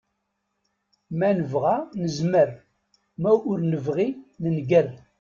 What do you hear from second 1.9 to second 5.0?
nezmer, ma ur nebɣi nenger.